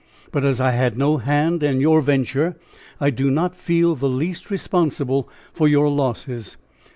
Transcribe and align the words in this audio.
But 0.31 0.43
as 0.43 0.59
I 0.59 0.71
had 0.71 0.97
no 0.97 1.17
hand 1.17 1.61
in 1.61 1.79
your 1.79 2.01
venture, 2.01 2.55
I 2.99 3.11
do 3.11 3.29
not 3.29 3.55
feel 3.55 3.93
the 3.93 4.09
least 4.09 4.49
responsible 4.49 5.29
for 5.53 5.67
your 5.67 5.89
losses. 5.89 6.57